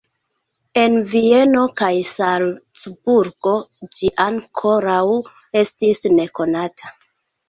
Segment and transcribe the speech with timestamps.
[0.83, 3.53] En Vieno kaj Salcburgo
[3.99, 5.03] ĝi ankoraŭ
[5.63, 6.91] estis nekonata.